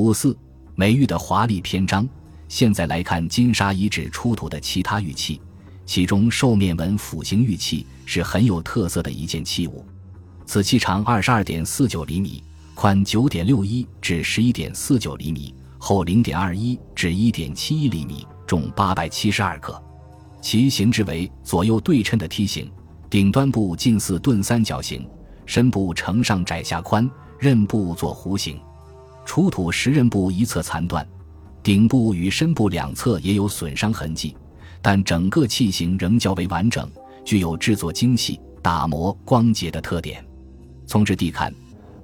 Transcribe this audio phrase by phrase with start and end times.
[0.00, 0.36] 五四
[0.74, 2.08] 美玉的华丽篇章。
[2.48, 5.40] 现在来看金沙遗址出土的其他玉器，
[5.84, 9.84] 其中兽面纹斧形玉器是很有特色的一件器物。
[10.46, 12.42] 此器长二十二点四九厘米，
[12.74, 19.80] 宽九点六一至十一点四九厘米，厚零点二一至一点七一厘米，重八百七十二克。
[20.40, 22.68] 其形制为左右对称的梯形，
[23.08, 25.06] 顶端部近似钝三角形，
[25.46, 27.08] 身部呈上窄下宽，
[27.38, 28.58] 刃部作弧形。
[29.24, 31.06] 出土石人部一侧残断。
[31.62, 34.34] 顶部与身部两侧也有损伤痕迹，
[34.80, 36.90] 但整个器型仍较为完整，
[37.22, 40.24] 具有制作精细、打磨光洁的特点。
[40.86, 41.54] 从质地看，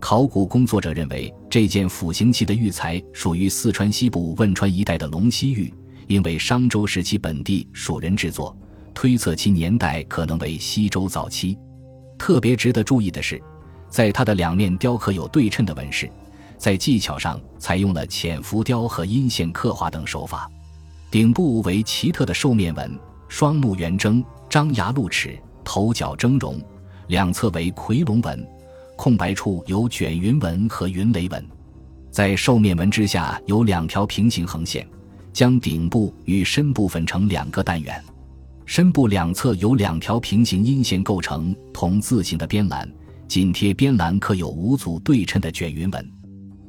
[0.00, 5.72] 考古工作者认为这件斧形器的玉材属于四川西部汶川一带的龙溪玉，
[6.08, 8.54] 因为商周时期本地蜀人制作，
[8.92, 11.56] 推测其年代可能为西周早期。
[12.18, 13.40] 特别值得注意的是，
[13.88, 16.10] 在它的两面雕刻有对称的纹饰。
[16.64, 20.50] 在技巧上采用了浅浮雕和阴线刻画等手法，
[21.10, 22.98] 顶部为奇特的兽面纹，
[23.28, 26.58] 双目圆睁，张牙露齿，头角峥嵘，
[27.08, 28.48] 两侧为夔龙纹，
[28.96, 31.46] 空白处有卷云纹和云雷纹。
[32.10, 34.88] 在兽面纹之下有两条平行横线，
[35.34, 38.02] 将顶部与身部分成两个单元，
[38.64, 42.90] 身部两侧有两条平行阴线构成同字形的边栏，
[43.28, 46.10] 紧贴边栏刻有五组对称的卷云纹。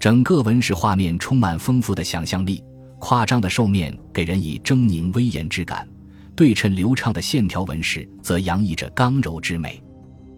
[0.00, 2.64] 整个纹饰画面充满丰富的想象力，
[2.98, 5.86] 夸张的兽面给人以狰狞威严之感，
[6.34, 9.78] 对称流畅的线条纹饰则洋溢着刚柔之美。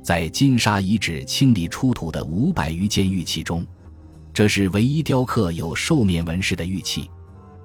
[0.02, 3.64] 在金沙遗址清理出土的五百余件玉器中，
[4.34, 7.08] 这是唯一雕刻有兽面纹饰的玉器。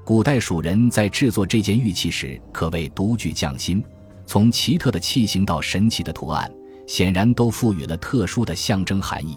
[0.06, 3.84] 古代蜀人在制作这件玉器时可谓独具匠心，
[4.28, 6.48] 从奇特的器型到神奇的图案，
[6.86, 9.36] 显然都赋予了特殊的象征含义。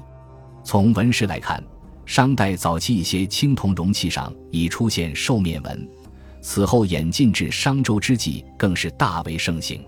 [0.62, 1.64] 从纹饰来看。
[2.10, 5.88] 商代早期一些青铜容器上已出现兽面纹，
[6.42, 9.80] 此后演进至商周之际更是大为盛行。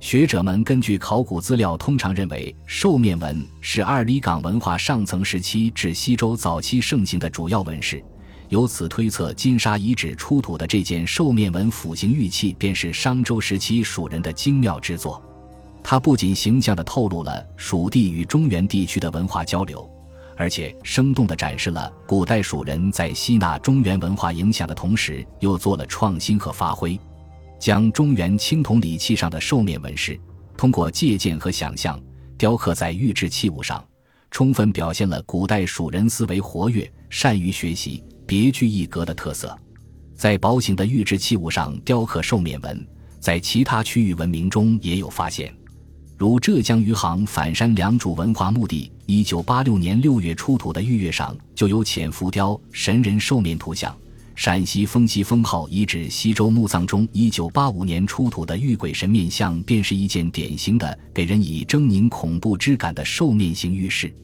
[0.00, 8.02] 学者们根据考古资料，通常认为兽面纹是二里岗文化上层时期至西周早期盛行的主要纹饰，
[8.48, 15.22] 由此推测金沙遗址出土的这件兽面纹斧形玉器便是商周时期蜀人的精妙之作。
[15.82, 19.86] 它不仅形象地透露了蜀地与中原地区的文化交流。
[20.40, 26.98] 而且生动地展示了古代蜀人在吸纳中原文化影响的同时，又做了创新和发挥，
[27.58, 30.18] 将中原青铜礼器上的兽面纹饰，
[30.56, 32.00] 通过借鉴和想象
[32.38, 33.84] 雕刻在玉制器物上，
[34.30, 39.54] 充分表现了古代蜀人思维活跃、善于学习、别具一格的特色。
[40.14, 42.88] 在薄型的玉制器物上雕刻兽面纹，
[43.20, 45.54] 在其他区域文明中也有发现。
[46.20, 53.96] 如浙江余杭反山良渚文化墓地，一九八六年六月出土的玉钺上就有浅浮雕神人兽面图像。
[54.34, 64.14] 陕西丰西封号遗址西周墓葬中，一九八五年出土的玉鬼神面像，便是一件典型的给人以狰狞恐怖之感的兽面形玉饰。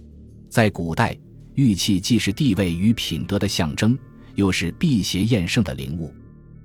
[0.51, 1.17] 在古代，
[1.55, 3.99] 玉器既是地位与品德的象征，
[4.35, 6.12] 又是辟邪验圣的灵物。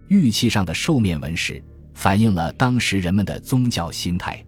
[0.10, 4.44] 玉器上的兽面纹饰，反映了当时人们的宗教心态。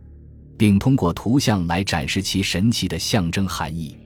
[0.63, 3.97] 并通过图像来展示其神奇的象征含义。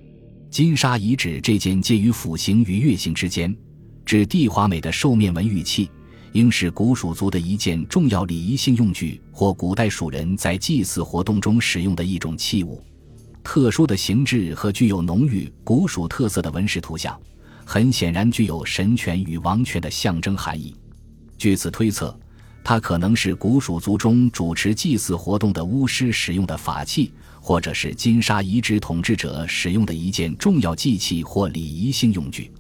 [0.50, 3.56] 金沙遗址这件介于斧形与月形之间、
[4.04, 5.88] 质地华美的兽面纹玉器，
[6.32, 12.84] 应是古蜀族的一件重要礼仪性用具，或古代蜀人在祭祀活动中使用的一种器物。
[13.44, 17.16] 特殊的形制和具有浓郁古蜀特色的纹饰图像，
[17.66, 20.76] 很显然具有神权与王权的象征含义。
[21.38, 22.20] 据此推测。
[22.70, 32.52] 它可能是古蜀族中主持祭祀活动的巫师使用的法器，或者是金沙遗址统治者使用的一件重要祭器或礼仪性用具。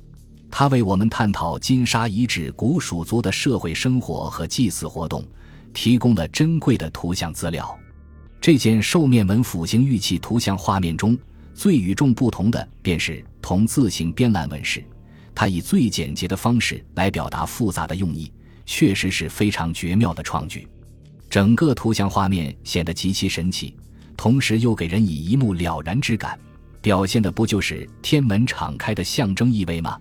[0.50, 5.22] 它为我们探讨金沙遗址古蜀族的社会生活和祭祀活动
[5.73, 7.78] 提供了珍贵的图像资料。
[8.39, 11.18] 这件兽面纹斧形玉器图像画面中
[11.53, 14.81] 最与众不同的，便是同字形边栏纹饰。
[15.35, 18.31] 它以最简洁的方式来表达复杂的用意。
[18.67, 20.67] 确实是非常绝妙的创举，
[21.29, 23.73] 整个图像画面显得极其神奇，
[24.15, 26.37] 同时又给人以一目了然之感，
[26.81, 29.97] 表现的不就是天门敞开的象征意味吗？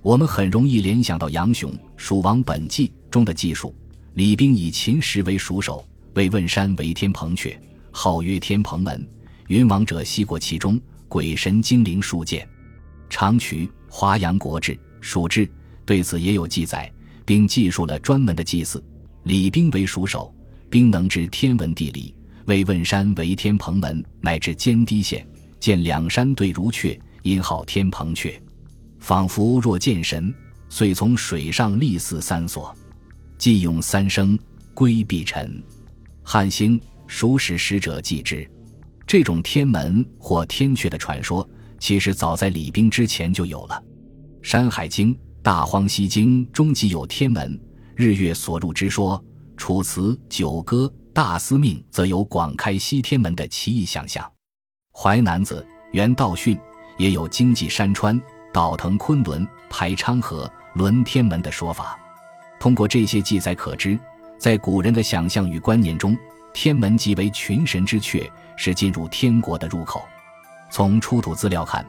[0.00, 3.74] 我们很容易联想到杨雄《蜀王本纪》中的记述：
[4.14, 7.56] 李冰以秦时为蜀首，为问山为天蓬阙，
[7.90, 9.06] 号曰天蓬门。
[9.48, 12.48] 云王者西过其中，鬼神精灵数见。
[13.10, 15.46] 长渠《华阳国志·蜀志》
[15.84, 16.90] 对此也有记载。
[17.28, 18.82] 并记述了专门的祭祀。
[19.24, 20.34] 李冰为蜀首，
[20.70, 22.14] 冰能知天文地理，
[22.46, 25.28] 为问山为天蓬门，乃至坚堤县，
[25.60, 28.40] 见两山对如阙，因号天蓬阙，
[28.98, 30.34] 仿佛若见神。
[30.70, 32.74] 遂从水上立寺三所，
[33.36, 34.38] 即用三声，
[34.72, 35.62] 归必沉。
[36.22, 38.50] 汉兴熟识使者记之。
[39.06, 41.46] 这种天门或天阙的传说，
[41.78, 43.82] 其实早在李冰之前就有了。
[44.50, 45.14] 《山海经·
[45.48, 47.58] 大荒西经》中即有天门、
[47.96, 49.18] 日月所入之说。
[49.56, 50.84] 《楚辞·九歌·
[51.14, 54.22] 大司命》则有广开西天门的奇异想象，
[54.92, 56.54] 《淮南子·原道训》
[56.98, 58.20] 也有经济山川、
[58.52, 61.98] 倒腾昆仑、排昌河、轮天门的说法。
[62.60, 63.98] 通过这些记载可知，
[64.36, 66.14] 在古人的想象与观念中，
[66.52, 70.02] 天门即为群神之阙，是进入天国的入口。
[70.70, 71.82] 从出土资料看，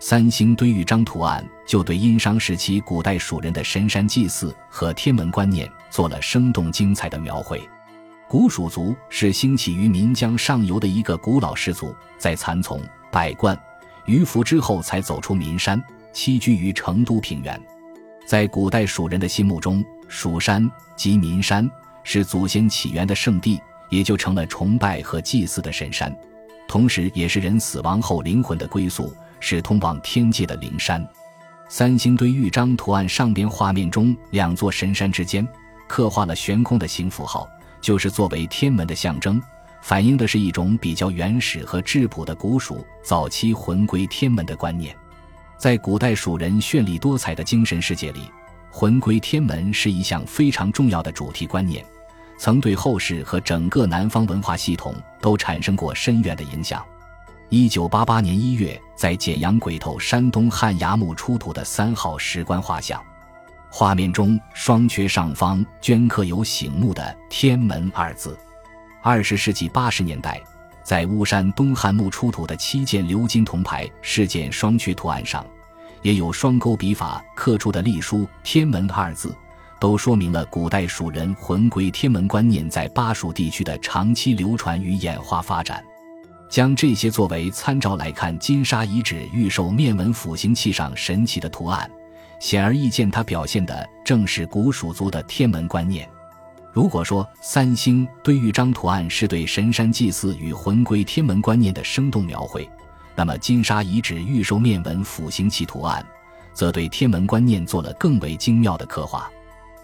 [0.00, 7.60] 三星堆玉章图案就对殷商时期古代蜀人的神山祭祀和天文观念做了生动精彩的描绘。
[8.28, 12.80] 古蜀族是兴起于岷江上游的一个古老氏族，在蚕丛、
[13.10, 13.58] 百冠、
[14.06, 15.82] 鱼凫之后才走出岷山，
[16.14, 17.60] 栖居于成都平原。
[18.24, 21.68] 在古代蜀人的心目中，蜀山即岷山
[22.04, 26.14] 是祖先起源的圣地，也就成了崇拜和祭祀的神山，
[26.68, 29.12] 同时也是人死亡后灵魂的归宿。
[29.40, 31.06] 是通往天界的灵山，
[31.68, 35.46] 三星堆玉章图案上边画面中两座神山之间
[35.86, 37.48] 刻画了悬空的形符号，
[37.80, 39.40] 就是作为天门的象征，
[39.82, 44.94] 反映的是一种比较原始和质朴的古蜀早期魂归天门的观念。
[45.56, 48.30] 在古代蜀人绚丽多彩的精神世界里，
[48.70, 51.84] 魂归天门是一项非常重要的主题观念，
[52.38, 56.84] 曾对后世和整个南方文化系统都产生过深远的影响。
[57.50, 63.02] 一九八八年一月，在简阳鬼头山东汉崖墓出土的三号石棺画像，
[63.70, 68.38] 画面中双阙上方镌刻有醒目的“天门”二字。
[69.02, 70.38] 二十世纪八十年代，
[70.82, 75.42] 在巫山东汉墓出土的七件鎏金铜牌饰件双阙图案上，
[76.02, 79.34] 也有双钩笔法刻出的隶书“天门”二字，
[79.80, 85.82] 都说明了古代蜀人魂归天门观念在巴蜀地区的长期流传与演化发展。
[86.48, 91.90] 将这些作为参照来看，金沙遗址玉兽面纹辅形器上神奇的图案，
[92.40, 96.08] 显而易见，它表现的正是古蜀族的天门观念。
[96.72, 102.68] 如果说三星堆玉章图案是对神山祭祀与魂归天门观念的生动描绘，
[103.14, 106.04] 那么金沙遗址玉兽面纹辅形器图案，
[106.54, 109.28] 则对天门观念做了更为精妙的刻画。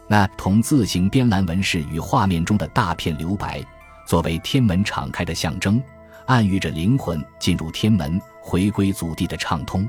[0.06, 3.60] 那同字形边栏纹饰与画面中的大片留白，
[4.06, 5.82] 作为天门敞开的象征。
[6.26, 9.88] 暗喻着灵魂进入天门、回归祖地的畅通。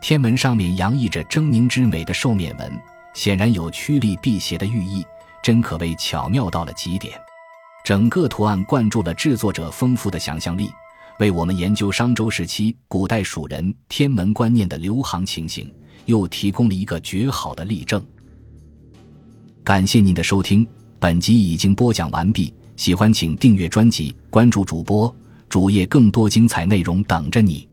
[0.00, 2.72] 天门上面洋溢着狰狞之美的兽面纹，
[3.14, 5.04] 显然有趋利避邪的寓意，
[5.42, 7.18] 真可谓巧妙到了极点。
[7.84, 10.70] 整个图案灌注了制作者丰富的想象力，
[11.18, 15.72] 为我们研究商周时期古代蜀人天门观念的流行情形，
[16.06, 18.04] 又提供了一个绝好的例证。
[19.62, 20.66] 感谢您的收听，
[20.98, 22.52] 本集已经播讲完毕。
[22.76, 25.14] 喜欢请订阅专辑，关注主播。
[25.54, 27.68] 主页更多精彩内容等着你。